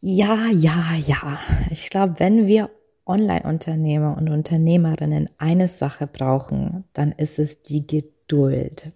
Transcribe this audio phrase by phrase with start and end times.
[0.00, 1.38] Ja, ja, ja.
[1.70, 2.70] Ich glaube, wenn wir
[3.06, 8.92] Online-Unternehmer und Unternehmerinnen eine Sache brauchen, dann ist es die Geduld.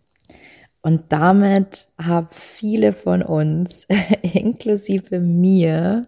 [0.81, 3.87] Und damit haben viele von uns,
[4.23, 6.03] inklusive mir,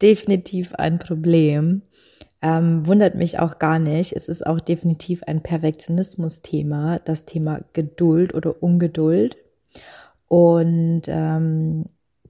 [0.00, 1.82] definitiv ein Problem.
[2.40, 4.14] Ähm, wundert mich auch gar nicht.
[4.14, 9.36] Es ist auch definitiv ein Perfektionismus-Thema, das Thema Geduld oder Ungeduld.
[10.28, 11.84] Und ähm,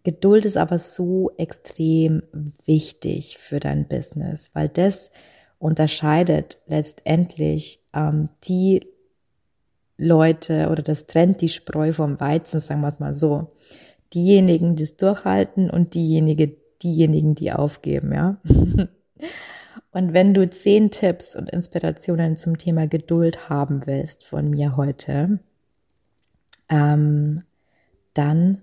[0.04, 2.22] Geduld ist aber so extrem
[2.64, 5.10] wichtig für dein Business, weil das
[5.58, 8.80] unterscheidet letztendlich ähm, die
[9.96, 13.52] Leute oder das trennt die Spreu vom Weizen, sagen wir es mal so.
[14.12, 18.40] Diejenigen, die es durchhalten und diejenige, diejenigen, die aufgeben, ja.
[19.92, 25.38] und wenn du zehn Tipps und Inspirationen zum Thema Geduld haben willst von mir heute,
[26.68, 27.44] ähm,
[28.14, 28.62] dann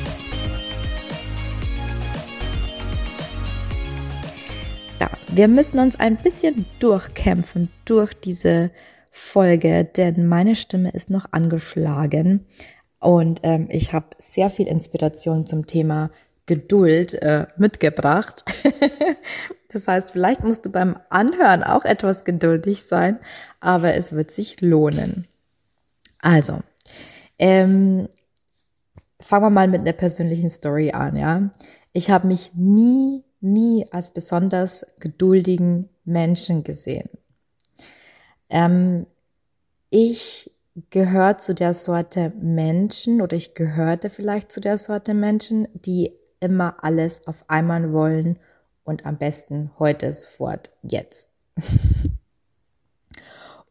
[5.41, 8.69] Wir müssen uns ein bisschen durchkämpfen durch diese
[9.09, 12.45] Folge, denn meine Stimme ist noch angeschlagen
[12.99, 16.11] und ähm, ich habe sehr viel Inspiration zum Thema
[16.45, 18.45] Geduld äh, mitgebracht.
[19.73, 23.17] das heißt, vielleicht musst du beim Anhören auch etwas geduldig sein,
[23.59, 25.27] aber es wird sich lohnen.
[26.19, 26.59] Also,
[27.39, 28.07] ähm,
[29.19, 31.49] fangen wir mal mit einer persönlichen Story an, ja.
[31.93, 37.09] Ich habe mich nie nie als besonders geduldigen Menschen gesehen.
[38.49, 39.07] Ähm,
[39.89, 40.51] ich
[40.89, 46.83] gehöre zu der Sorte Menschen oder ich gehörte vielleicht zu der Sorte Menschen, die immer
[46.83, 48.39] alles auf einmal wollen
[48.83, 51.29] und am besten heute, sofort, jetzt.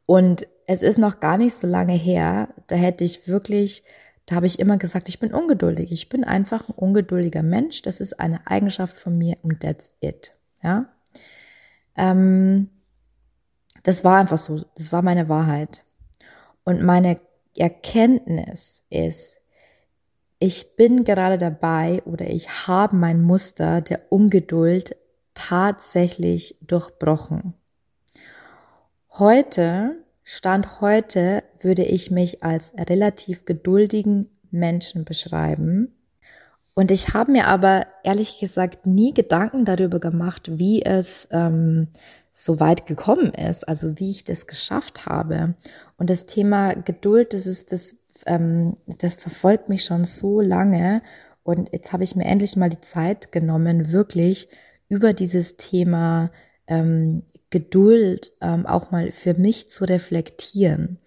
[0.06, 3.82] und es ist noch gar nicht so lange her, da hätte ich wirklich
[4.30, 5.90] da habe ich immer gesagt, ich bin ungeduldig.
[5.90, 7.82] Ich bin einfach ein ungeduldiger Mensch.
[7.82, 10.36] Das ist eine Eigenschaft von mir und that's it.
[10.62, 10.86] Ja.
[11.96, 12.68] Ähm,
[13.82, 14.64] das war einfach so.
[14.76, 15.82] Das war meine Wahrheit.
[16.62, 17.20] Und meine
[17.56, 19.40] Erkenntnis ist,
[20.38, 24.94] ich bin gerade dabei oder ich habe mein Muster der Ungeduld
[25.34, 27.54] tatsächlich durchbrochen.
[29.10, 29.96] Heute
[30.32, 35.92] Stand heute würde ich mich als relativ geduldigen Menschen beschreiben.
[36.72, 41.88] Und ich habe mir aber ehrlich gesagt nie Gedanken darüber gemacht, wie es ähm,
[42.30, 45.56] so weit gekommen ist, also wie ich das geschafft habe.
[45.98, 51.02] Und das Thema Geduld, das ist das, ähm, das verfolgt mich schon so lange.
[51.42, 54.48] Und jetzt habe ich mir endlich mal die Zeit genommen, wirklich
[54.88, 56.30] über dieses Thema
[56.68, 60.98] ähm, Geduld ähm, auch mal für mich zu reflektieren.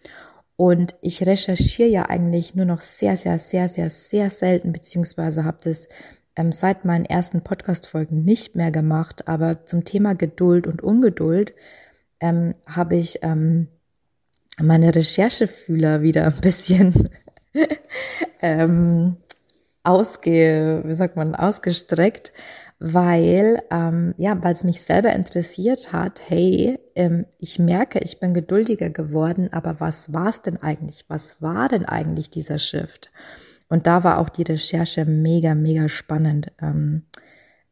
[0.56, 5.58] Und ich recherchiere ja eigentlich nur noch sehr, sehr, sehr, sehr, sehr selten, beziehungsweise habe
[5.64, 5.90] das
[6.36, 9.28] ähm, seit meinen ersten Podcast-Folgen nicht mehr gemacht.
[9.28, 11.54] Aber zum Thema Geduld und Ungeduld
[12.20, 13.68] ähm, habe ich ähm,
[14.62, 17.10] meine Recherchefühler wieder ein bisschen
[18.42, 19.18] ähm,
[19.84, 22.32] ausge, wie sagt man, ausgestreckt
[22.86, 26.22] weil ähm, ja, weil es mich selber interessiert hat.
[26.28, 31.06] Hey, ähm, ich merke, ich bin geduldiger geworden, aber was war es denn eigentlich?
[31.08, 33.10] Was war denn eigentlich dieser Shift?
[33.70, 37.04] Und da war auch die Recherche mega, mega spannend ähm,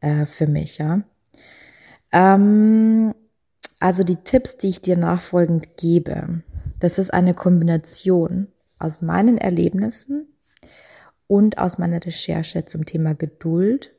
[0.00, 1.02] äh, für mich, ja.
[2.10, 3.14] Ähm,
[3.80, 6.42] also die Tipps, die ich dir nachfolgend gebe,
[6.80, 8.48] das ist eine Kombination
[8.78, 10.28] aus meinen Erlebnissen
[11.26, 13.92] und aus meiner Recherche zum Thema Geduld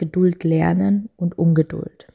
[0.00, 2.06] Geduld lernen und Ungeduld.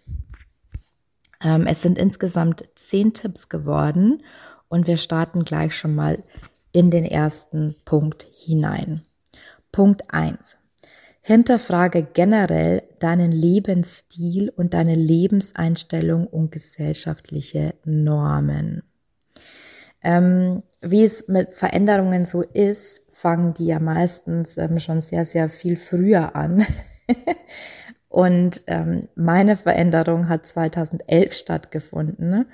[1.40, 4.24] Ähm, es sind insgesamt zehn Tipps geworden
[4.68, 6.24] und wir starten gleich schon mal
[6.72, 9.04] in den ersten Punkt hinein.
[9.72, 10.58] Punkt eins:
[11.22, 18.82] Hinterfrage generell deinen Lebensstil und deine Lebenseinstellung und gesellschaftliche Normen.
[20.02, 25.50] Ähm, wie es mit Veränderungen so ist, fangen die ja meistens ähm, schon sehr, sehr
[25.50, 26.66] viel früher an.
[28.10, 32.46] Und ähm, meine Veränderung hat 2011 stattgefunden, ne?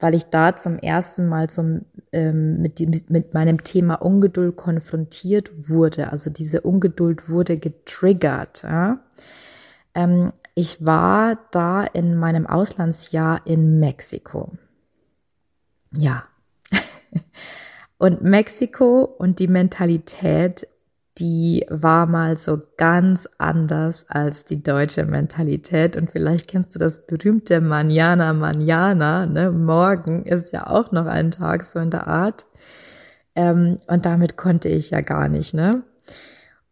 [0.00, 5.68] weil ich da zum ersten Mal zum, ähm, mit, die, mit meinem Thema Ungeduld konfrontiert
[5.68, 6.10] wurde.
[6.10, 8.62] Also diese Ungeduld wurde getriggert.
[8.62, 9.00] Ja?
[9.94, 14.52] Ähm, Ich war da in meinem Auslandsjahr in Mexiko.
[15.96, 16.24] Ja.
[17.98, 20.66] Und Mexiko und die Mentalität,
[21.18, 25.96] die war mal so ganz anders als die deutsche Mentalität.
[25.96, 29.50] Und vielleicht kennst du das berühmte Manana Manana, ne?
[29.50, 32.46] Morgen ist ja auch noch ein Tag so in der Art.
[33.34, 35.82] Ähm, und damit konnte ich ja gar nicht, ne?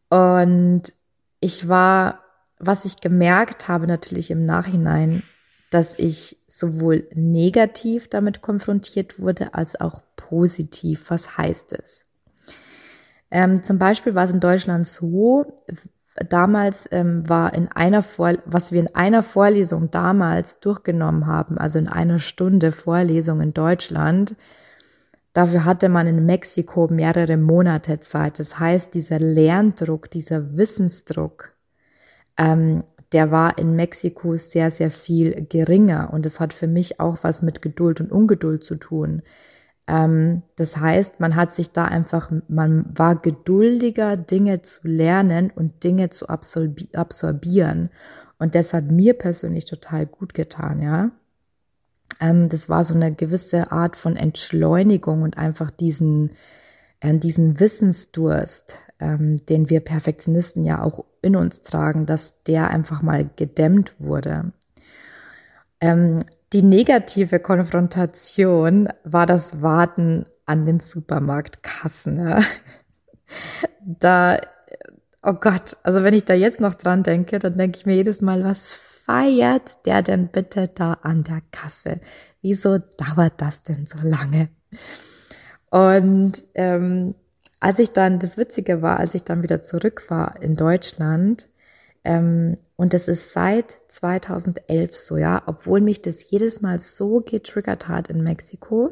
[0.09, 0.95] Und
[1.41, 2.21] ich war,
[2.59, 5.23] was ich gemerkt habe natürlich im Nachhinein,
[5.71, 11.11] dass ich sowohl negativ damit konfrontiert wurde als auch positiv.
[11.11, 12.07] Was heißt es?
[13.31, 15.47] Ähm, zum Beispiel war es in Deutschland so,
[16.29, 21.79] damals ähm, war in einer Vor was wir in einer Vorlesung damals durchgenommen haben, also
[21.79, 24.37] in einer Stunde Vorlesung in Deutschland,
[25.33, 28.39] dafür hatte man in Mexiko mehrere Monate Zeit.
[28.39, 31.53] Das heißt, dieser Lerndruck, dieser Wissensdruck,
[32.37, 32.83] ähm,
[33.13, 36.11] der war in Mexiko sehr, sehr viel geringer.
[36.13, 39.23] Und es hat für mich auch was mit Geduld und Ungeduld zu tun.
[39.91, 45.83] Ähm, das heißt, man hat sich da einfach, man war geduldiger, Dinge zu lernen und
[45.83, 47.91] Dinge zu absorbi absorbieren.
[48.39, 51.11] Und das hat mir persönlich total gut getan, ja.
[52.21, 56.31] Ähm, das war so eine gewisse Art von Entschleunigung und einfach diesen,
[57.01, 63.03] äh, diesen Wissensdurst, ähm, den wir Perfektionisten ja auch in uns tragen, dass der einfach
[63.03, 64.53] mal gedämmt wurde.
[65.81, 72.29] Ähm, die negative Konfrontation war das Warten an den Supermarktkassen.
[72.29, 72.41] Ja.
[73.81, 74.41] Da,
[75.23, 78.21] oh Gott, also wenn ich da jetzt noch dran denke, dann denke ich mir jedes
[78.21, 82.01] Mal, was feiert der denn bitte da an der Kasse?
[82.43, 84.49] Wieso dauert das denn so lange?
[85.71, 87.15] Und ähm,
[87.61, 91.49] als ich dann, das Witzige war, als ich dann wieder zurück war in Deutschland,
[92.05, 97.89] ähm, und das ist seit 2011 so, ja, obwohl mich das jedes Mal so getriggert
[97.89, 98.91] hat in Mexiko.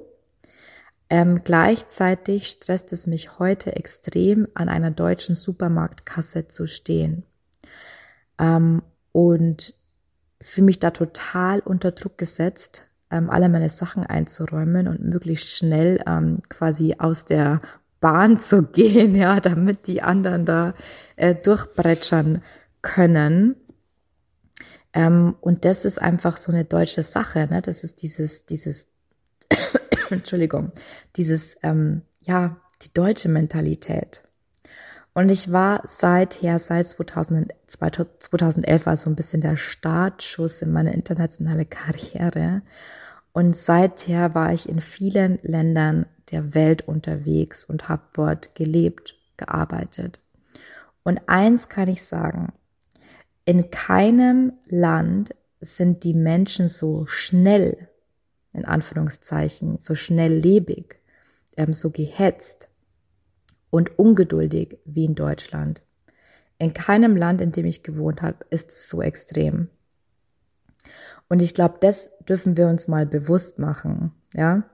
[1.08, 7.22] Ähm, gleichzeitig stresst es mich heute extrem, an einer deutschen Supermarktkasse zu stehen.
[8.38, 8.82] Ähm,
[9.12, 9.72] und
[10.38, 15.98] für mich da total unter Druck gesetzt, ähm, alle meine Sachen einzuräumen und möglichst schnell
[16.06, 17.62] ähm, quasi aus der
[18.02, 20.74] Bahn zu gehen, ja, damit die anderen da
[21.16, 22.42] äh, durchbretschern
[22.82, 23.56] können.
[24.98, 27.62] Ähm, und das ist einfach so eine deutsche Sache, ne?
[27.62, 28.88] Das ist dieses, dieses,
[30.10, 30.72] Entschuldigung,
[31.14, 34.24] dieses, ähm, ja, die deutsche Mentalität.
[35.14, 40.92] Und ich war seither, seit 2000, 2011 war so ein bisschen der Startschuss in meine
[40.92, 42.62] internationale Karriere.
[43.32, 50.18] Und seither war ich in vielen Ländern der Welt unterwegs und habe dort gelebt, gearbeitet.
[51.04, 52.52] Und eins kann ich sagen,
[53.48, 57.88] in keinem Land sind die Menschen so schnell,
[58.52, 60.96] in Anführungszeichen, so schnelllebig,
[61.56, 62.68] ähm, so gehetzt
[63.70, 65.80] und ungeduldig wie in Deutschland.
[66.58, 69.70] In keinem Land, in dem ich gewohnt habe, ist es so extrem.
[71.30, 74.64] Und ich glaube, das dürfen wir uns mal bewusst machen, ja.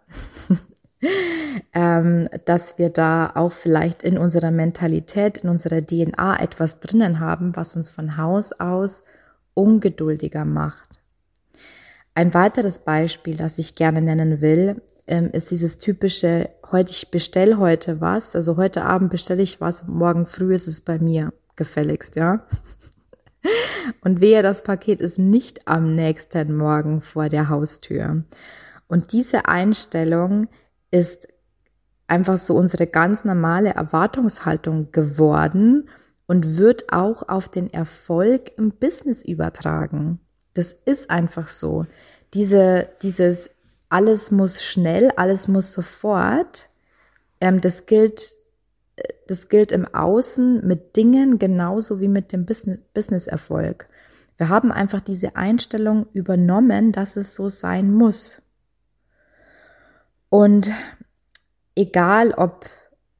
[1.74, 7.56] ähm, dass wir da auch vielleicht in unserer Mentalität, in unserer DNA etwas drinnen haben,
[7.56, 9.04] was uns von Haus aus
[9.54, 11.00] ungeduldiger macht.
[12.14, 17.56] Ein weiteres Beispiel, das ich gerne nennen will, ähm, ist dieses typische, heute ich bestell
[17.56, 22.16] heute was, also heute Abend bestelle ich was, morgen früh ist es bei mir gefälligst,
[22.16, 22.46] ja.
[24.00, 28.24] Und wehe, das Paket ist nicht am nächsten Morgen vor der Haustür.
[28.86, 30.46] Und diese Einstellung
[30.94, 31.26] ist
[32.06, 35.88] einfach so unsere ganz normale Erwartungshaltung geworden
[36.26, 40.20] und wird auch auf den Erfolg im Business übertragen.
[40.54, 41.86] Das ist einfach so.
[42.32, 43.50] Diese, dieses
[43.88, 46.68] alles muss schnell, alles muss sofort,
[47.40, 48.34] ähm, das gilt,
[49.26, 53.88] das gilt im Außen mit Dingen genauso wie mit dem Business, Business-Erfolg.
[54.36, 58.38] Wir haben einfach diese Einstellung übernommen, dass es so sein muss.
[60.34, 60.72] Und
[61.76, 62.68] egal ob,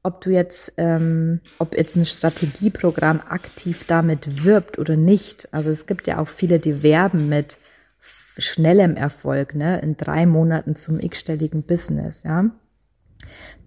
[0.03, 5.47] ob du jetzt, ähm, ob jetzt ein Strategieprogramm aktiv damit wirbt oder nicht.
[5.53, 7.59] Also es gibt ja auch viele, die werben mit
[8.01, 12.51] schnellem Erfolg, ne, in drei Monaten zum x-stelligen Business, ja.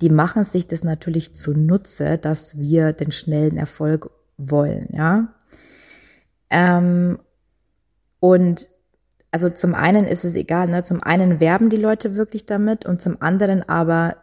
[0.01, 5.33] Die machen sich das natürlich zunutze, dass wir den schnellen Erfolg wollen, ja.
[6.49, 7.17] Ähm,
[8.19, 8.67] und
[9.31, 10.83] also zum einen ist es egal, ne?
[10.83, 14.17] zum einen werben die Leute wirklich damit und zum anderen aber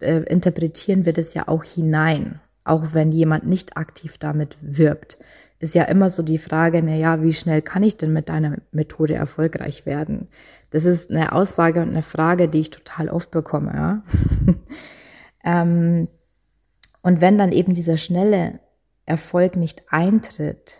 [0.00, 5.18] äh, interpretieren wir das ja auch hinein, auch wenn jemand nicht aktiv damit wirbt.
[5.60, 8.58] ist ja immer so die Frage, na ja, wie schnell kann ich denn mit deiner
[8.70, 10.28] Methode erfolgreich werden?
[10.70, 14.02] Das ist eine Aussage und eine Frage, die ich total oft bekomme, ja.
[15.44, 16.08] ähm,
[17.02, 18.60] und wenn dann eben dieser schnelle
[19.04, 20.78] Erfolg nicht eintritt,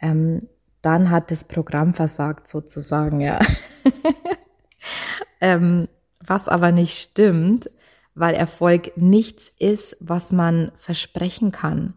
[0.00, 0.40] ähm,
[0.82, 3.38] dann hat das Programm versagt sozusagen, ja.
[5.40, 5.88] ähm,
[6.24, 7.70] was aber nicht stimmt,
[8.14, 11.94] weil Erfolg nichts ist, was man versprechen kann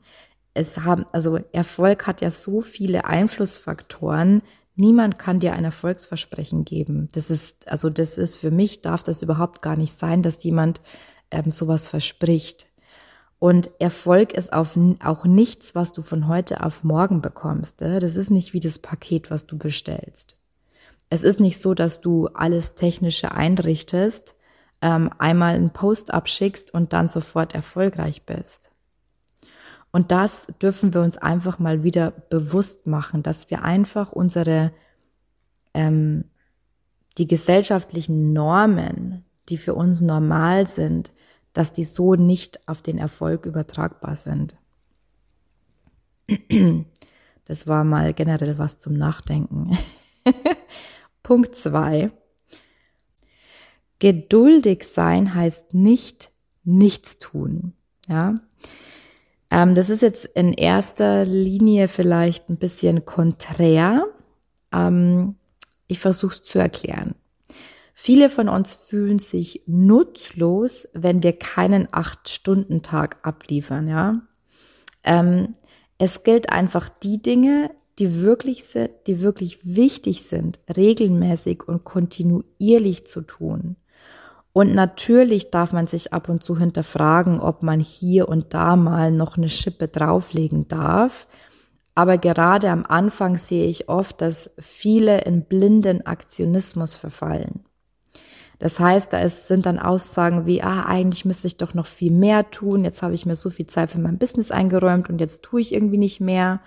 [0.53, 4.41] es haben, also Erfolg hat ja so viele Einflussfaktoren.
[4.75, 7.09] Niemand kann dir ein Erfolgsversprechen geben.
[7.13, 10.81] Das ist, also das ist für mich darf das überhaupt gar nicht sein, dass jemand
[11.29, 12.67] ähm, sowas verspricht.
[13.41, 17.81] Und Erfolg ist auf, auch nichts, was du von heute auf morgen bekommst.
[17.81, 17.97] Äh?
[17.97, 20.37] Das ist nicht wie das Paket, was du bestellst.
[21.09, 24.35] Es ist nicht so, dass du alles Technische einrichtest,
[24.83, 28.69] ähm, einmal einen Post abschickst und dann sofort erfolgreich bist.
[29.91, 34.71] Und das dürfen wir uns einfach mal wieder bewusst machen, dass wir einfach unsere,
[35.73, 36.25] ähm,
[37.17, 41.11] die gesellschaftlichen Normen, die für uns normal sind,
[41.53, 44.55] dass die so nicht auf den Erfolg übertragbar sind.
[47.45, 49.77] Das war mal generell was zum Nachdenken.
[51.23, 52.11] Punkt zwei:
[53.99, 56.31] Geduldig sein heißt nicht
[56.63, 57.73] nichts tun.
[58.07, 58.35] Ja,
[59.49, 64.05] ähm, das ist jetzt in erster Linie vielleicht ein bisschen konträr.
[64.71, 65.35] Ähm,
[65.87, 67.15] ich versuche es zu erklären.
[68.03, 74.13] Viele von uns fühlen sich nutzlos, wenn wir keinen Acht-Stunden-Tag abliefern, ja.
[75.03, 75.53] Ähm,
[75.99, 83.05] es gilt einfach die Dinge, die wirklich sind, die wirklich wichtig sind, regelmäßig und kontinuierlich
[83.05, 83.75] zu tun.
[84.51, 89.11] Und natürlich darf man sich ab und zu hinterfragen, ob man hier und da mal
[89.11, 91.27] noch eine Schippe drauflegen darf.
[91.93, 97.63] Aber gerade am Anfang sehe ich oft, dass viele in blinden Aktionismus verfallen.
[98.61, 102.13] Das heißt, da ist, sind dann Aussagen wie, ah, eigentlich müsste ich doch noch viel
[102.13, 102.83] mehr tun.
[102.83, 105.73] Jetzt habe ich mir so viel Zeit für mein Business eingeräumt und jetzt tue ich
[105.73, 106.61] irgendwie nicht mehr.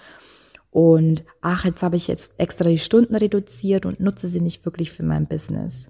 [0.73, 4.91] Und ach, jetzt habe ich jetzt extra die Stunden reduziert und nutze sie nicht wirklich
[4.91, 5.89] für mein Business.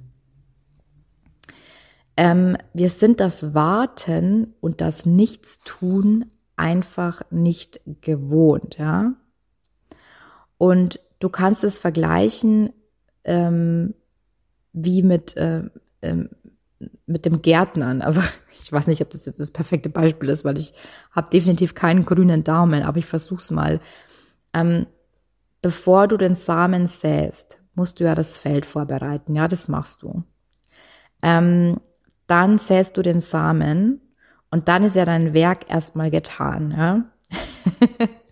[2.19, 9.15] Ähm, wir sind das Warten und das Nichtstun einfach nicht gewohnt, ja.
[10.59, 12.75] Und du kannst es vergleichen
[13.25, 13.95] ähm,
[14.75, 15.63] wie mit, äh,
[16.05, 16.31] ähm,
[17.07, 18.03] mit dem Gärtnern.
[18.03, 18.21] Also
[18.53, 20.75] ich weiß nicht, ob das jetzt das perfekte Beispiel ist, weil ich
[21.11, 23.81] habe definitiv keinen grünen Daumen, aber ich versuch's mal.
[24.53, 24.87] Ähm,
[25.63, 29.35] bevor du den Samen säst, musst du ja das Feld vorbereiten.
[29.35, 30.23] Ja, das machst du.
[31.23, 31.81] Ähm,
[32.27, 34.01] dann säst du den Samen
[34.51, 36.71] und dann ist ja dein Werk erstmal getan.
[36.71, 37.05] Ja?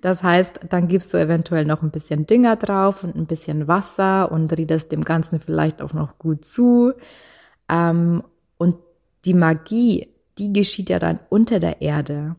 [0.00, 4.30] das heißt, dann gibst du eventuell noch ein bisschen Dünger drauf und ein bisschen Wasser
[4.30, 6.92] und riedest dem Ganzen vielleicht auch noch gut zu.
[7.68, 8.22] Ähm,
[8.58, 8.76] und
[9.24, 12.36] die Magie, die geschieht ja dann unter der Erde.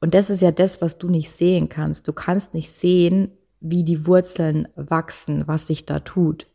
[0.00, 2.06] Und das ist ja das, was du nicht sehen kannst.
[2.06, 6.46] Du kannst nicht sehen, wie die Wurzeln wachsen, was sich da tut.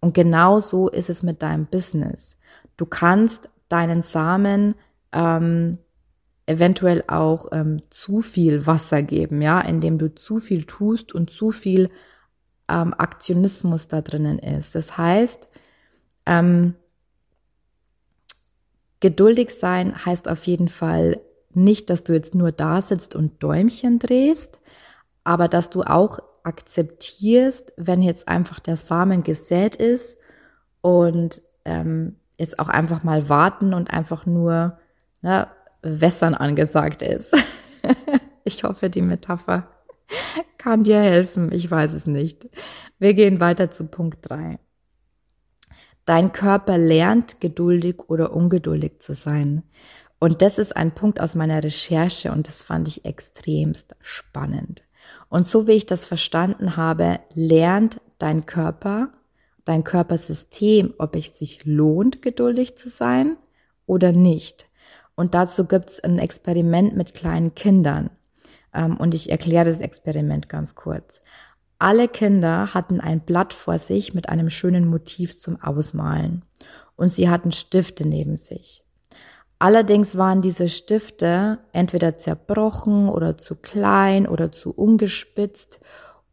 [0.00, 2.38] Und genau so ist es mit deinem Business.
[2.76, 4.74] Du kannst deinen Samen
[5.12, 5.78] ähm,
[6.50, 11.52] eventuell auch ähm, zu viel Wasser geben, ja, indem du zu viel tust und zu
[11.52, 11.88] viel
[12.68, 14.74] ähm, Aktionismus da drinnen ist.
[14.74, 15.48] Das heißt,
[16.26, 16.74] ähm,
[18.98, 21.20] geduldig sein heißt auf jeden Fall
[21.52, 24.60] nicht, dass du jetzt nur da sitzt und Däumchen drehst,
[25.22, 30.18] aber dass du auch akzeptierst, wenn jetzt einfach der Samen gesät ist
[30.80, 34.78] und ähm, jetzt auch einfach mal warten und einfach nur
[35.22, 35.48] ne,
[35.82, 37.36] wässern angesagt ist.
[38.44, 39.68] ich hoffe, die Metapher
[40.58, 41.52] kann dir helfen.
[41.52, 42.48] Ich weiß es nicht.
[42.98, 44.58] Wir gehen weiter zu Punkt drei.
[46.04, 49.62] Dein Körper lernt, geduldig oder ungeduldig zu sein.
[50.18, 54.82] Und das ist ein Punkt aus meiner Recherche und das fand ich extremst spannend.
[55.28, 59.12] Und so wie ich das verstanden habe, lernt dein Körper
[59.64, 63.36] dein Körpersystem, ob es sich lohnt, geduldig zu sein
[63.86, 64.66] oder nicht.
[65.20, 68.08] Und dazu gibt es ein Experiment mit kleinen Kindern.
[68.72, 71.20] Ähm, und ich erkläre das Experiment ganz kurz.
[71.78, 76.46] Alle Kinder hatten ein Blatt vor sich mit einem schönen Motiv zum Ausmalen.
[76.96, 78.82] Und sie hatten Stifte neben sich.
[79.58, 85.80] Allerdings waren diese Stifte entweder zerbrochen oder zu klein oder zu ungespitzt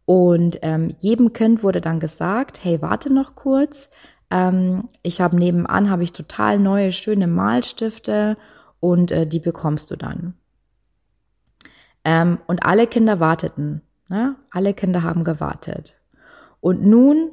[0.05, 3.89] und ähm, jedem Kind wurde dann gesagt, hey, warte noch kurz.
[4.31, 8.37] Ähm, ich habe nebenan, habe ich total neue, schöne Malstifte
[8.79, 10.33] und äh, die bekommst du dann.
[12.03, 13.81] Ähm, und alle Kinder warteten.
[14.07, 14.35] Ne?
[14.51, 15.99] Alle Kinder haben gewartet.
[16.61, 17.31] Und nun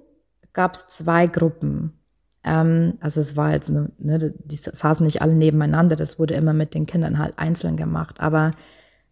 [0.53, 1.99] gab es zwei Gruppen.
[2.43, 6.75] Ähm, also es war jetzt, ne, die saßen nicht alle nebeneinander, das wurde immer mit
[6.75, 8.21] den Kindern halt einzeln gemacht.
[8.21, 8.51] Aber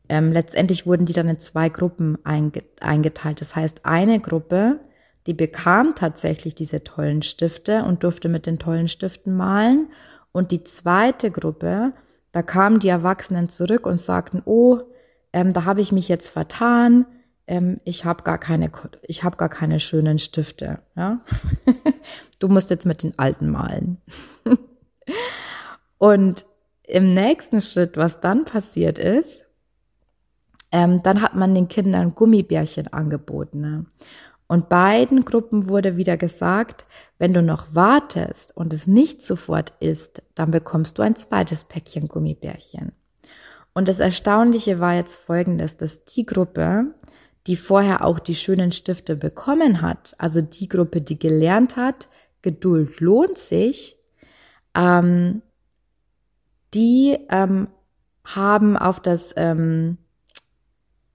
[0.08, 3.40] ähm, letztendlich wurden die dann in zwei Gruppen eingeteilt.
[3.40, 4.80] Das heißt, eine Gruppe,
[5.26, 9.88] die bekam tatsächlich diese tollen Stifte und durfte mit den tollen Stiften malen.
[10.32, 11.92] Und die zweite Gruppe,
[12.32, 14.80] da kamen die Erwachsenen zurück und sagten, oh,
[15.32, 17.06] ähm, da habe ich mich jetzt vertan,
[17.46, 18.70] ähm, ich habe gar keine,
[19.02, 20.78] ich habe gar keine schönen Stifte.
[20.96, 21.20] Ja?
[22.38, 23.98] du musst jetzt mit den alten malen.
[25.98, 26.44] und
[26.84, 29.44] im nächsten Schritt, was dann passiert ist,
[30.72, 33.60] ähm, dann hat man den Kindern Gummibärchen angeboten.
[33.60, 33.86] Ne?
[34.52, 36.84] Und beiden Gruppen wurde wieder gesagt,
[37.16, 42.06] wenn du noch wartest und es nicht sofort isst, dann bekommst du ein zweites Päckchen
[42.06, 42.92] Gummibärchen.
[43.72, 46.94] Und das Erstaunliche war jetzt folgendes, dass die Gruppe,
[47.46, 52.08] die vorher auch die schönen Stifte bekommen hat, also die Gruppe, die gelernt hat,
[52.42, 53.96] Geduld lohnt sich,
[54.76, 55.40] ähm,
[56.74, 57.68] die ähm,
[58.22, 59.96] haben auf das ähm,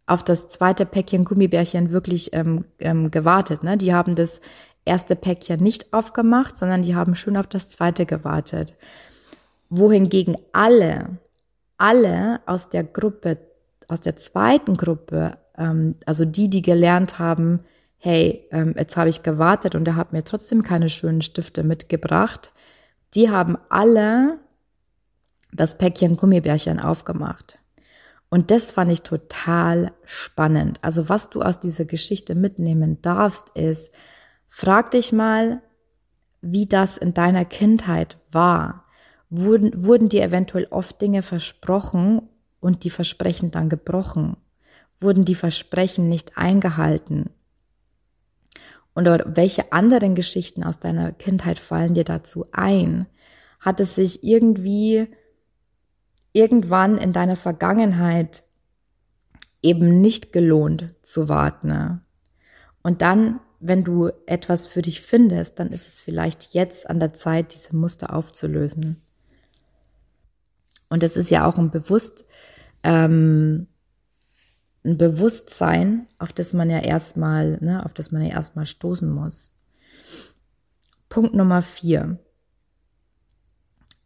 [0.07, 3.63] auf das zweite Päckchen Gummibärchen wirklich ähm, ähm, gewartet.
[3.63, 3.77] Ne?
[3.77, 4.41] Die haben das
[4.85, 8.75] erste Päckchen nicht aufgemacht, sondern die haben schon auf das zweite gewartet.
[9.69, 11.17] Wohingegen alle,
[11.77, 13.37] alle aus der Gruppe,
[13.87, 17.61] aus der zweiten Gruppe ähm, also die, die gelernt haben,
[17.97, 22.51] hey, ähm, jetzt habe ich gewartet und er hat mir trotzdem keine schönen Stifte mitgebracht,
[23.15, 24.37] die haben alle
[25.51, 27.57] das Päckchen Gummibärchen aufgemacht.
[28.29, 30.79] Und das fand ich total spannend.
[30.81, 33.91] Also was du aus dieser Geschichte mitnehmen darfst, ist,
[34.49, 35.61] frag dich mal,
[36.41, 38.85] wie das in deiner Kindheit war.
[39.29, 42.29] Wurden, wurden dir eventuell oft Dinge versprochen
[42.59, 44.37] und die Versprechen dann gebrochen?
[44.99, 47.29] wurden die Versprechen nicht eingehalten?
[48.93, 53.05] Und welche anderen Geschichten aus deiner Kindheit fallen dir dazu ein?
[53.59, 55.07] Hat es sich irgendwie
[56.37, 58.43] irgendwann in deiner Vergangenheit
[59.61, 62.01] eben nicht gelohnt zu warten?
[62.83, 67.13] Und dann, wenn du etwas für dich findest, dann ist es vielleicht jetzt an der
[67.13, 69.01] Zeit, diese Muster aufzulösen.
[70.89, 72.25] Und es ist ja auch ein bewusst
[72.83, 73.67] ähm,
[74.87, 79.51] ein Bewusstsein, auf das man ja erstmal, ne, auf das man ja erstmal stoßen muss.
[81.09, 82.19] Punkt Nummer vier.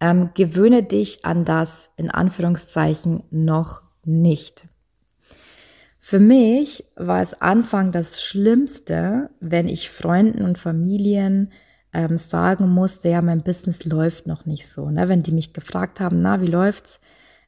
[0.01, 4.67] Ähm, gewöhne dich an das in Anführungszeichen noch nicht.
[5.99, 11.51] Für mich war es Anfang das Schlimmste, wenn ich Freunden und Familien
[11.93, 14.89] ähm, sagen musste, ja, mein Business läuft noch nicht so.
[14.89, 15.07] Ne?
[15.07, 16.99] Wenn die mich gefragt haben, na, wie läuft's,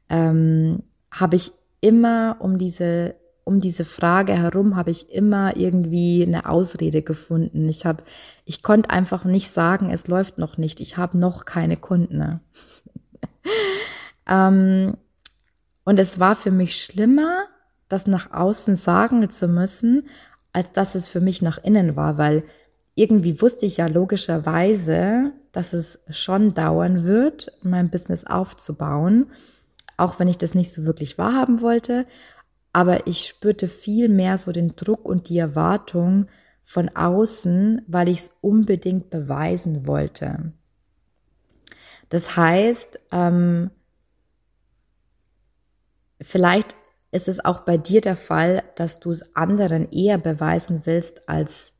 [0.10, 6.48] ähm, habe ich immer um diese um diese Frage herum habe ich immer irgendwie eine
[6.48, 7.68] Ausrede gefunden.
[7.68, 8.04] Ich habe,
[8.46, 10.80] ich konnte einfach nicht sagen, es läuft noch nicht.
[10.80, 12.40] Ich habe noch keine Kunden.
[14.30, 14.98] ähm,
[15.84, 17.46] und es war für mich schlimmer,
[17.90, 20.08] das nach außen sagen zu müssen,
[20.54, 22.44] als dass es für mich nach innen war, weil
[22.96, 29.32] irgendwie wusste ich ja logischerweise, dass es schon dauern wird, mein Business aufzubauen,
[29.98, 32.06] auch wenn ich das nicht so wirklich wahrhaben wollte
[32.74, 36.28] aber ich spürte viel mehr so den Druck und die Erwartung
[36.64, 40.54] von außen, weil ich es unbedingt beweisen wollte.
[42.10, 43.70] Das heißt, ähm,
[46.20, 46.76] vielleicht
[47.12, 51.74] ist es auch bei dir der Fall, dass du es anderen eher beweisen willst als,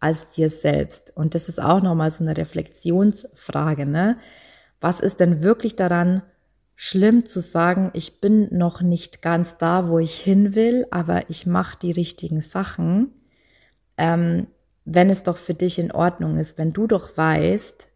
[0.00, 1.16] als dir selbst.
[1.16, 4.18] Und das ist auch nochmal so eine Reflexionsfrage, ne?
[4.80, 6.22] Was ist denn wirklich daran
[6.84, 11.46] schlimm zu sagen, ich bin noch nicht ganz da, wo ich hin will, aber ich
[11.46, 13.12] mache die richtigen Sachen,
[13.96, 14.48] ähm,
[14.84, 17.86] wenn es doch für dich in Ordnung ist, wenn du doch weißt,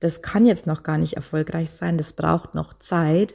[0.00, 3.34] das kann jetzt noch gar nicht erfolgreich sein, das braucht noch Zeit,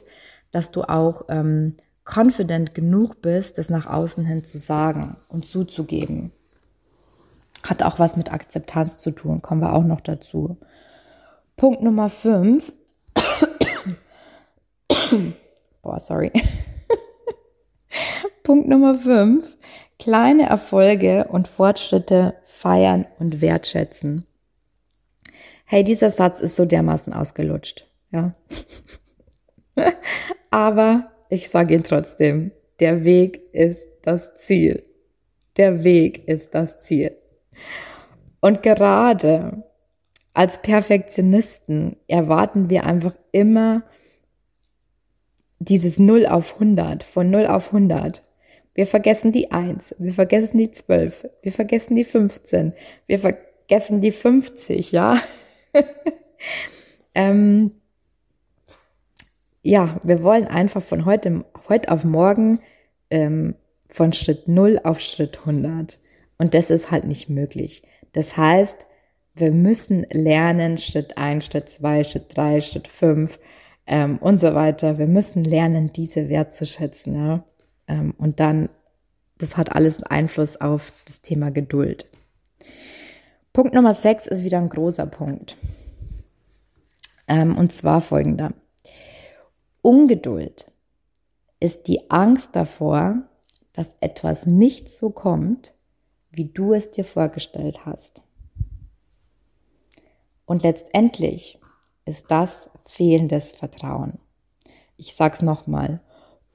[0.50, 6.32] dass du auch ähm, confident genug bist, das nach außen hin zu sagen und zuzugeben.
[7.62, 10.56] Hat auch was mit Akzeptanz zu tun, kommen wir auch noch dazu.
[11.56, 12.72] Punkt Nummer fünf
[15.82, 16.32] Boah, sorry.
[18.42, 19.56] Punkt Nummer 5.
[19.98, 24.26] Kleine Erfolge und Fortschritte feiern und wertschätzen.
[25.64, 28.34] Hey, dieser Satz ist so dermaßen ausgelutscht, ja.
[30.50, 32.52] Aber ich sage ihn trotzdem.
[32.80, 34.84] Der Weg ist das Ziel.
[35.56, 37.16] Der Weg ist das Ziel.
[38.40, 39.64] Und gerade
[40.32, 43.82] als Perfektionisten erwarten wir einfach immer
[45.58, 48.22] dieses 0 auf 100, von 0 auf 100.
[48.74, 52.72] Wir vergessen die 1, wir vergessen die 12, wir vergessen die 15,
[53.06, 55.20] wir vergessen die 50, ja.
[57.14, 57.72] ähm,
[59.62, 62.60] ja, wir wollen einfach von heute, heute auf morgen
[63.10, 63.56] ähm,
[63.88, 65.98] von Schritt 0 auf Schritt 100.
[66.38, 67.82] Und das ist halt nicht möglich.
[68.12, 68.86] Das heißt,
[69.34, 73.38] wir müssen lernen, Schritt 1, Schritt 2, Schritt 3, Schritt 5
[73.88, 74.98] ähm, und so weiter.
[74.98, 77.16] Wir müssen lernen, diese wertzuschätzen.
[77.16, 77.44] Ja?
[77.88, 78.68] Ähm, und dann,
[79.38, 82.06] das hat alles Einfluss auf das Thema Geduld.
[83.52, 85.56] Punkt Nummer 6 ist wieder ein großer Punkt.
[87.26, 88.52] Ähm, und zwar folgender.
[89.80, 90.70] Ungeduld
[91.58, 93.22] ist die Angst davor,
[93.72, 95.72] dass etwas nicht so kommt,
[96.30, 98.22] wie du es dir vorgestellt hast.
[100.44, 101.58] Und letztendlich
[102.08, 104.18] ist das fehlendes Vertrauen.
[104.96, 106.00] Ich sag's nochmal.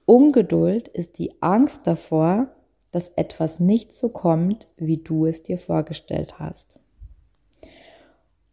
[0.05, 2.47] Ungeduld ist die Angst davor,
[2.91, 6.79] dass etwas nicht so kommt, wie du es dir vorgestellt hast.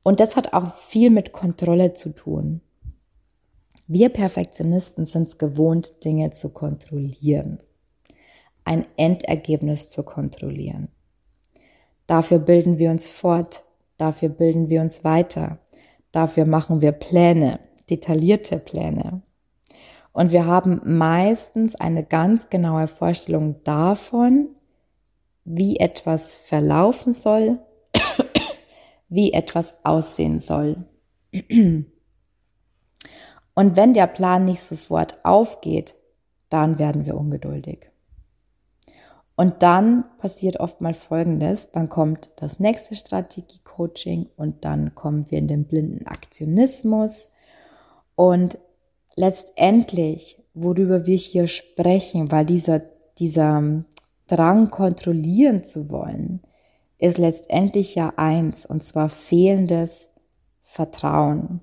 [0.03, 2.61] Und das hat auch viel mit Kontrolle zu tun.
[3.87, 7.59] Wir Perfektionisten sind es gewohnt, Dinge zu kontrollieren,
[8.65, 10.89] ein Endergebnis zu kontrollieren.
[12.07, 13.65] Dafür bilden wir uns fort,
[13.97, 15.59] dafür bilden wir uns weiter,
[16.13, 19.23] dafür machen wir Pläne, detaillierte Pläne.
[20.13, 24.49] Und wir haben meistens eine ganz genaue Vorstellung davon,
[25.45, 27.61] wie etwas verlaufen soll,
[29.09, 30.85] wie etwas aussehen soll.
[33.55, 35.95] Und wenn der Plan nicht sofort aufgeht,
[36.49, 37.90] dann werden wir ungeduldig.
[39.41, 45.39] Und dann passiert oft mal Folgendes, dann kommt das nächste Strategie-Coaching und dann kommen wir
[45.39, 47.31] in den blinden Aktionismus.
[48.15, 48.59] Und
[49.17, 52.83] letztendlich, worüber wir hier sprechen, weil dieser,
[53.17, 53.83] dieser
[54.27, 56.43] Drang kontrollieren zu wollen,
[56.99, 60.11] ist letztendlich ja eins, und zwar fehlendes
[60.65, 61.63] Vertrauen.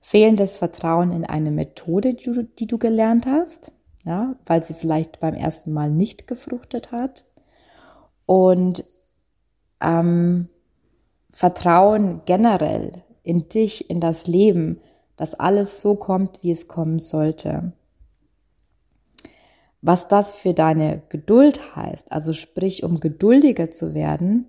[0.00, 3.70] Fehlendes Vertrauen in eine Methode, die du, die du gelernt hast,
[4.04, 7.24] ja, weil sie vielleicht beim ersten Mal nicht gefruchtet hat.
[8.26, 8.84] Und
[9.80, 10.48] ähm,
[11.30, 14.80] Vertrauen generell in dich, in das Leben,
[15.16, 17.72] dass alles so kommt, wie es kommen sollte.
[19.80, 24.46] Was das für deine Geduld heißt, also sprich, um geduldiger zu werden,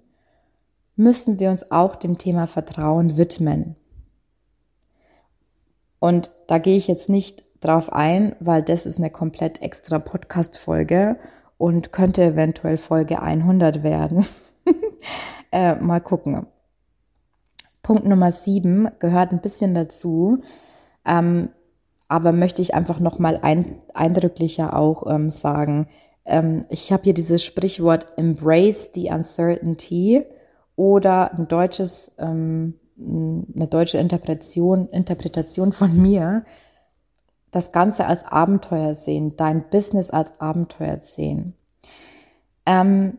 [0.95, 3.75] müssen wir uns auch dem Thema Vertrauen widmen.
[5.99, 11.17] Und da gehe ich jetzt nicht drauf ein, weil das ist eine komplett extra Podcast-Folge
[11.57, 14.25] und könnte eventuell Folge 100 werden.
[15.51, 16.47] äh, mal gucken.
[17.81, 20.41] Punkt Nummer 7 gehört ein bisschen dazu,
[21.05, 21.49] ähm,
[22.07, 25.87] aber möchte ich einfach nochmal ein, eindrücklicher auch ähm, sagen.
[26.25, 30.23] Ähm, ich habe hier dieses Sprichwort Embrace the Uncertainty
[30.75, 36.45] oder ein deutsches ähm, eine deutsche Interpretation, Interpretation von mir,
[37.55, 41.53] das Ganze als Abenteuer sehen, dein Business als Abenteuer sehen.
[42.65, 43.17] Ähm,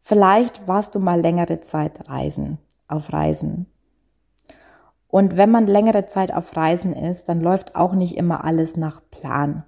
[0.00, 3.66] vielleicht warst du mal längere Zeit reisen, auf Reisen.
[5.08, 9.00] Und wenn man längere Zeit auf Reisen ist, dann läuft auch nicht immer alles nach
[9.10, 9.64] Plan.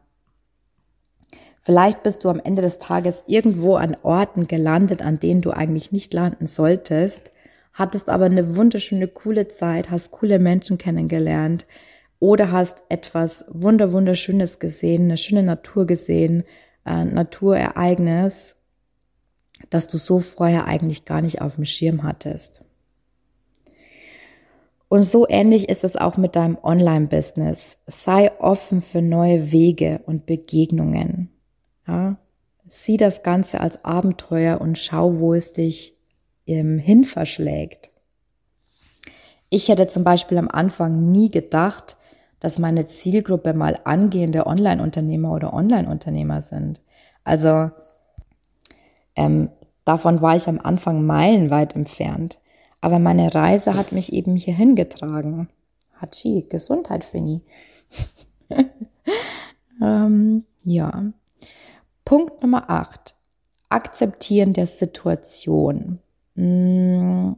[1.61, 5.93] Vielleicht bist du am Ende des Tages irgendwo an Orten gelandet, an denen du eigentlich
[5.93, 7.33] nicht landen solltest,
[7.79, 11.67] hattest aber eine wunderschöne, coole Zeit, hast coole Menschen kennengelernt
[12.19, 16.43] oder hast etwas wunder, wunderschönes gesehen, eine schöne Natur gesehen,
[16.83, 18.57] ein Naturereignis,
[19.71, 22.63] das du so vorher eigentlich gar nicht auf dem Schirm hattest.
[24.89, 27.77] Und so ähnlich ist es auch mit deinem Online-Business.
[27.87, 31.29] Sei offen für neue Wege und Begegnungen.
[31.87, 32.17] Ja?
[32.67, 35.98] Sieh das Ganze als Abenteuer und schau, wo es dich
[36.49, 37.91] ähm, hin verschlägt.
[39.51, 41.97] Ich hätte zum Beispiel am Anfang nie gedacht,
[42.41, 46.81] dass meine Zielgruppe mal angehende Online-Unternehmer oder Online-Unternehmer sind.
[47.25, 47.71] Also
[49.17, 49.51] ähm,
[49.85, 52.41] davon war ich am Anfang meilenweit entfernt.
[52.81, 55.49] Aber meine Reise hat mich eben hier hingetragen.
[55.95, 57.43] Hatschi, Gesundheit, Finny.
[59.83, 61.13] ähm, ja.
[62.05, 63.17] Punkt Nummer 8.
[63.69, 65.99] Akzeptieren der Situation.
[66.39, 67.37] Hm,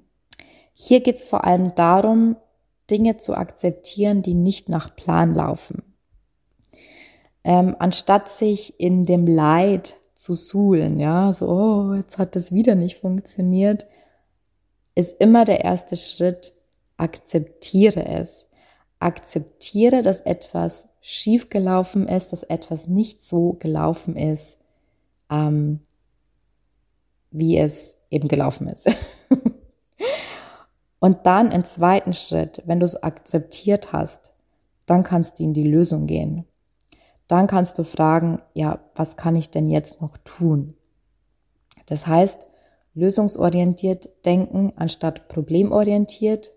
[0.74, 2.36] hier geht es vor allem darum,
[2.90, 5.82] Dinge zu akzeptieren, die nicht nach Plan laufen.
[7.42, 12.74] Ähm, anstatt sich in dem Leid zu suhlen, ja, so, oh, jetzt hat das wieder
[12.74, 13.86] nicht funktioniert,
[14.94, 16.52] ist immer der erste Schritt,
[16.98, 18.48] akzeptiere es.
[18.98, 24.58] Akzeptiere, dass etwas schief gelaufen ist, dass etwas nicht so gelaufen ist,
[25.30, 25.80] ähm,
[27.30, 28.88] wie es eben gelaufen ist.
[31.00, 34.32] Und dann im zweiten Schritt, wenn du es akzeptiert hast,
[34.86, 36.44] dann kannst du in die Lösung gehen.
[37.26, 40.74] Dann kannst du fragen, ja, was kann ich denn jetzt noch tun?
[41.86, 42.46] Das heißt,
[42.94, 46.52] lösungsorientiert denken anstatt problemorientiert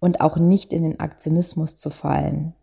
[0.00, 2.54] und auch nicht in den Aktionismus zu fallen.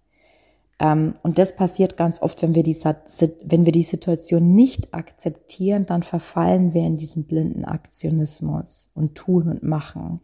[0.80, 5.86] Ähm, und das passiert ganz oft, wenn wir, die, wenn wir die Situation nicht akzeptieren,
[5.86, 10.22] dann verfallen wir in diesen blinden Aktionismus und tun und machen.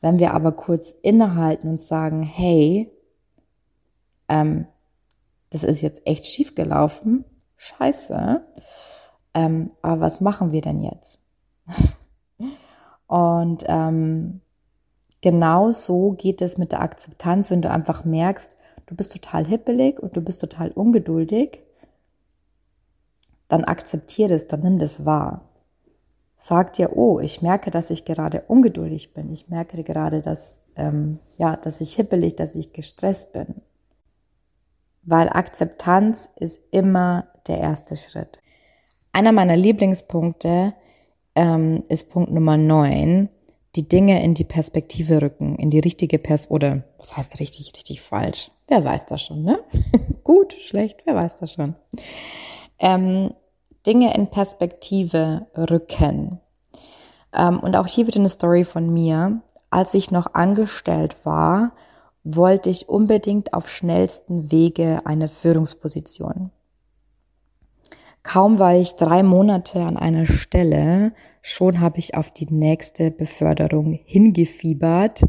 [0.00, 2.90] Wenn wir aber kurz innehalten und sagen, hey,
[4.28, 4.66] ähm,
[5.50, 7.24] das ist jetzt echt schief gelaufen,
[7.56, 8.44] scheiße,
[9.34, 11.20] ähm, aber was machen wir denn jetzt?
[13.06, 14.40] und ähm,
[15.20, 20.00] genau so geht es mit der Akzeptanz, wenn du einfach merkst, du bist total hippelig
[20.00, 21.60] und du bist total ungeduldig,
[23.48, 25.48] dann akzeptier das, dann nimm das wahr.
[26.36, 29.30] Sag dir, oh, ich merke, dass ich gerade ungeduldig bin.
[29.30, 33.62] Ich merke gerade, dass, ähm, ja, dass ich hippelig, dass ich gestresst bin.
[35.02, 38.40] Weil Akzeptanz ist immer der erste Schritt.
[39.12, 40.74] Einer meiner Lieblingspunkte
[41.34, 43.28] ähm, ist Punkt Nummer neun
[43.76, 48.02] die Dinge in die Perspektive rücken, in die richtige Pers oder was heißt richtig, richtig
[48.02, 48.50] falsch?
[48.72, 49.58] Wer weiß das schon, ne?
[50.24, 51.74] Gut, schlecht, wer weiß das schon?
[52.78, 53.34] Ähm,
[53.86, 56.40] Dinge in Perspektive rücken.
[57.36, 59.42] Ähm, und auch hier wieder eine Story von mir.
[59.68, 61.72] Als ich noch angestellt war,
[62.24, 66.50] wollte ich unbedingt auf schnellsten Wege eine Führungsposition.
[68.22, 73.92] Kaum war ich drei Monate an einer Stelle, schon habe ich auf die nächste Beförderung
[73.92, 75.24] hingefiebert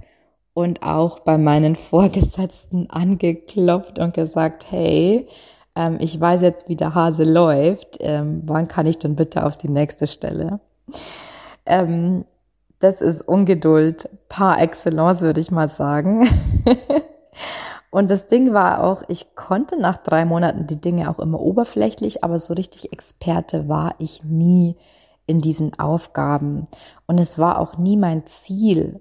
[0.54, 5.28] und auch bei meinen Vorgesetzten angeklopft und gesagt, hey,
[5.76, 9.58] ähm, ich weiß jetzt, wie der Hase läuft, ähm, wann kann ich denn bitte auf
[9.58, 10.60] die nächste Stelle?
[11.66, 12.26] Ähm,
[12.80, 16.28] das ist Ungeduld par excellence, würde ich mal sagen.
[17.90, 22.24] Und das Ding war auch, ich konnte nach drei Monaten die Dinge auch immer oberflächlich,
[22.24, 24.76] aber so richtig Experte war ich nie
[25.28, 26.68] in diesen Aufgaben.
[27.06, 29.00] Und es war auch nie mein Ziel,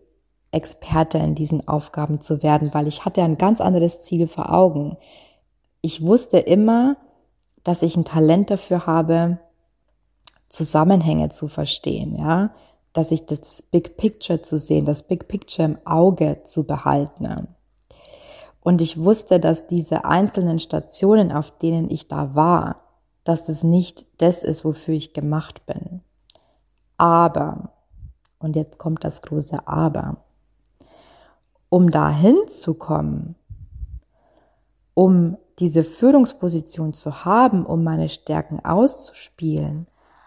[0.52, 4.96] Experte in diesen Aufgaben zu werden, weil ich hatte ein ganz anderes Ziel vor Augen.
[5.80, 6.96] Ich wusste immer,
[7.64, 9.38] dass ich ein Talent dafür habe,
[10.48, 12.50] Zusammenhänge zu verstehen, ja,
[12.92, 17.48] dass ich das, das Big Picture zu sehen, das Big Picture im Auge zu behalten.
[18.60, 22.82] Und ich wusste, dass diese einzelnen Stationen, auf denen ich da war,
[23.24, 26.02] dass das nicht das ist, wofür ich gemacht bin.
[26.98, 27.72] Aber,
[28.38, 30.18] und jetzt kommt das große Aber,
[31.72, 33.34] um dahin zu kommen,
[34.94, 39.86] um diese Führungsposition zu haben, um meine Stärken auszuspielen,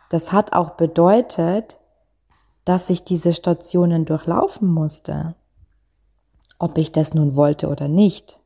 [0.09, 1.79] das hat auch bedeutet,
[2.63, 5.35] dass ich diese Stationen durchlaufen musste
[6.57, 8.39] ob ich das nun wollte oder nicht.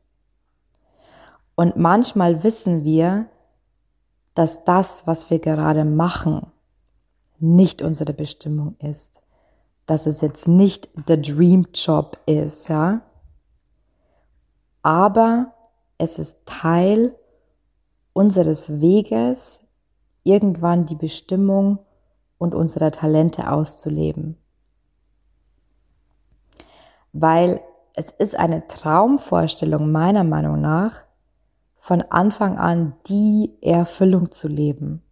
[1.54, 3.26] Und manchmal wissen wir,
[4.34, 6.46] dass das, was wir gerade machen,
[7.38, 9.20] nicht unsere Bestimmung ist.
[9.90, 13.00] Dass es jetzt nicht the dream job ist, ja.
[14.82, 15.52] Aber
[15.98, 17.16] es ist Teil
[18.12, 19.62] unseres Weges,
[20.22, 21.80] irgendwann die Bestimmung
[22.38, 24.38] und unsere Talente auszuleben.
[27.12, 27.60] Weil
[27.94, 31.02] es ist eine Traumvorstellung meiner Meinung nach,
[31.78, 35.02] von Anfang an die Erfüllung zu leben.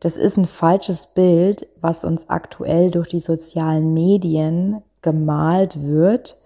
[0.00, 6.38] Das ist ein falsches Bild, was uns aktuell durch die sozialen Medien gemalt wird,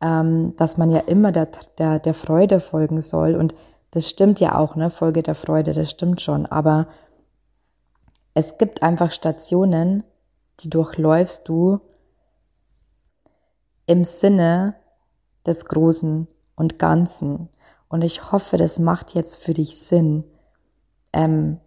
[0.00, 3.34] ähm, dass man ja immer der, der, der Freude folgen soll.
[3.34, 3.54] Und
[3.90, 4.90] das stimmt ja auch, ne?
[4.90, 6.46] Folge der Freude, das stimmt schon.
[6.46, 6.86] Aber
[8.34, 10.04] es gibt einfach Stationen,
[10.60, 11.80] die durchläufst du
[13.86, 14.74] im Sinne
[15.46, 17.48] des Großen und Ganzen.
[17.88, 20.24] Und ich hoffe, das macht jetzt für dich Sinn,
[21.12, 21.60] ähm,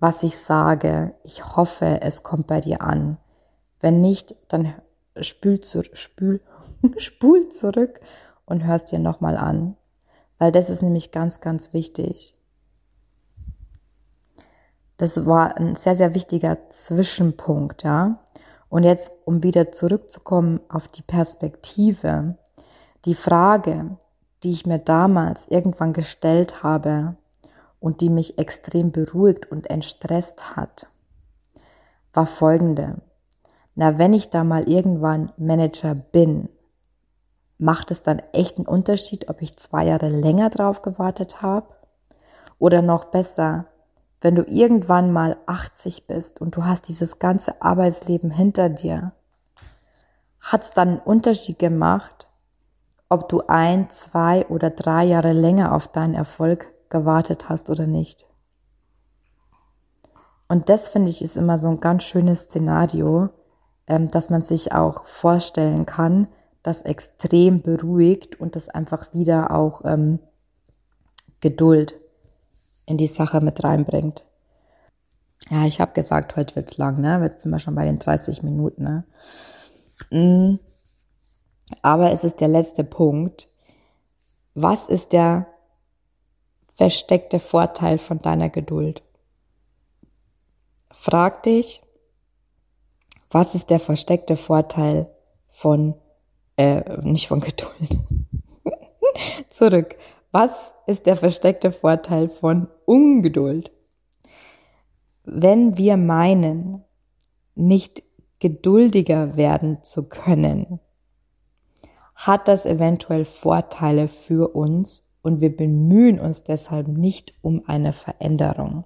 [0.00, 1.14] was ich sage.
[1.24, 3.18] Ich hoffe, es kommt bei dir an.
[3.80, 4.74] Wenn nicht, dann
[5.20, 6.40] spül, zu, spül,
[6.96, 8.00] spul zurück
[8.44, 9.76] und hörst dir nochmal an.
[10.38, 12.34] Weil das ist nämlich ganz, ganz wichtig.
[14.96, 18.20] Das war ein sehr, sehr wichtiger Zwischenpunkt, ja.
[18.68, 22.36] Und jetzt, um wieder zurückzukommen auf die Perspektive,
[23.04, 23.96] die Frage,
[24.42, 27.16] die ich mir damals irgendwann gestellt habe
[27.80, 30.88] und die mich extrem beruhigt und entstresst hat,
[32.12, 33.00] war folgende.
[33.74, 36.48] Na, wenn ich da mal irgendwann Manager bin,
[37.58, 41.68] macht es dann echt einen Unterschied, ob ich zwei Jahre länger drauf gewartet habe?
[42.58, 43.66] Oder noch besser,
[44.20, 49.12] wenn du irgendwann mal 80 bist und du hast dieses ganze Arbeitsleben hinter dir,
[50.40, 52.28] hat es dann einen Unterschied gemacht,
[53.08, 58.26] ob du ein, zwei oder drei Jahre länger auf deinen Erfolg gewartet hast oder nicht.
[60.48, 63.28] Und das finde ich ist immer so ein ganz schönes Szenario,
[63.86, 66.28] ähm, dass man sich auch vorstellen kann,
[66.62, 70.18] das extrem beruhigt und das einfach wieder auch ähm,
[71.40, 71.94] Geduld
[72.86, 74.24] in die Sache mit reinbringt.
[75.50, 77.20] Ja, ich habe gesagt, heute wird's lang, ne?
[77.22, 79.04] Jetzt sind wir schon bei den 30 Minuten, ne?
[80.10, 80.58] Mm.
[81.82, 83.48] Aber es ist der letzte Punkt.
[84.54, 85.46] Was ist der
[86.78, 89.02] versteckte Vorteil von deiner Geduld?
[90.92, 91.82] Frag dich,
[93.30, 95.10] was ist der versteckte Vorteil
[95.48, 95.94] von,
[96.56, 97.98] äh, nicht von Geduld.
[99.48, 99.96] Zurück.
[100.30, 103.72] Was ist der versteckte Vorteil von Ungeduld?
[105.24, 106.84] Wenn wir meinen,
[107.56, 108.04] nicht
[108.38, 110.78] geduldiger werden zu können,
[112.14, 118.84] hat das eventuell Vorteile für uns und wir bemühen uns deshalb nicht um eine Veränderung.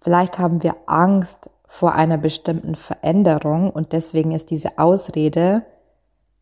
[0.00, 5.64] Vielleicht haben wir Angst vor einer bestimmten Veränderung und deswegen ist diese Ausrede,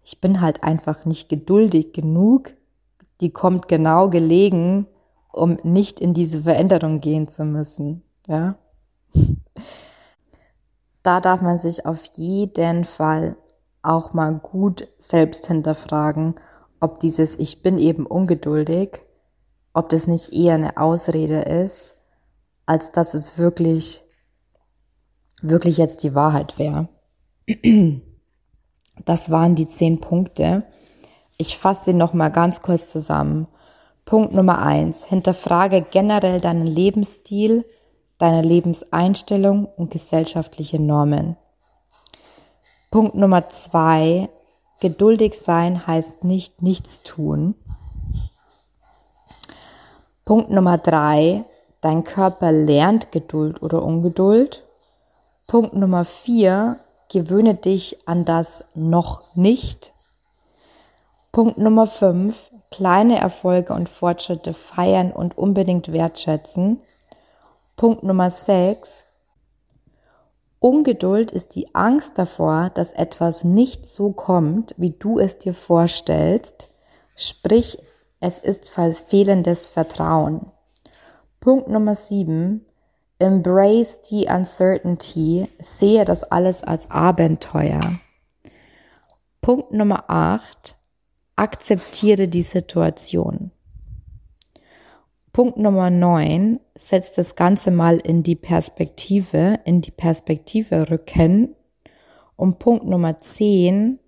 [0.02, 2.54] ich bin halt einfach nicht geduldig genug,
[3.20, 4.86] die kommt genau gelegen,
[5.32, 8.56] um nicht in diese Veränderung gehen zu müssen, ja.
[11.02, 13.36] Da darf man sich auf jeden Fall
[13.82, 16.34] auch mal gut selbst hinterfragen,
[16.80, 19.00] ob dieses Ich bin eben ungeduldig,
[19.72, 21.94] ob das nicht eher eine Ausrede ist,
[22.66, 24.02] als dass es wirklich,
[25.42, 26.88] wirklich jetzt die Wahrheit wäre.
[29.04, 30.64] Das waren die zehn Punkte.
[31.36, 33.46] Ich fasse sie nochmal ganz kurz zusammen.
[34.04, 35.04] Punkt Nummer eins.
[35.04, 37.64] Hinterfrage generell deinen Lebensstil,
[38.18, 41.36] deine Lebenseinstellung und gesellschaftliche Normen.
[42.90, 44.28] Punkt Nummer zwei.
[44.80, 47.54] Geduldig sein heißt nicht nichts tun.
[50.24, 51.44] Punkt Nummer drei.
[51.82, 54.64] Dein Körper lernt Geduld oder Ungeduld.
[55.46, 56.80] Punkt Nummer vier.
[57.12, 59.92] Gewöhne dich an das noch nicht.
[61.32, 62.50] Punkt Nummer fünf.
[62.70, 66.80] Kleine Erfolge und Fortschritte feiern und unbedingt wertschätzen.
[67.76, 69.04] Punkt Nummer sechs.
[70.60, 76.68] Ungeduld ist die Angst davor, dass etwas nicht so kommt, wie du es dir vorstellst.
[77.16, 77.82] Sprich,
[78.20, 80.52] es ist fehlendes Vertrauen.
[81.40, 82.66] Punkt Nummer sieben.
[83.18, 85.48] Embrace the uncertainty.
[85.58, 87.98] Sehe das alles als Abenteuer.
[89.40, 90.76] Punkt Nummer acht.
[91.36, 93.50] Akzeptiere die Situation.
[95.32, 96.60] Punkt Nummer neun.
[96.74, 101.54] Setz das Ganze mal in die Perspektive, in die Perspektive rücken.
[102.36, 103.98] Und Punkt Nummer zehn.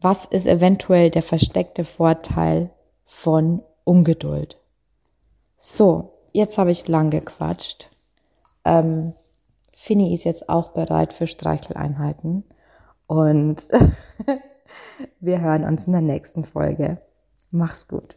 [0.00, 2.70] Was ist eventuell der versteckte Vorteil
[3.06, 4.58] von Ungeduld?
[5.56, 7.88] So, jetzt habe ich lang gequatscht.
[8.64, 9.14] Ähm,
[9.74, 12.44] Finny ist jetzt auch bereit für Streicheleinheiten
[13.06, 13.66] und
[15.20, 16.98] wir hören uns in der nächsten Folge.
[17.50, 18.16] Mach's gut.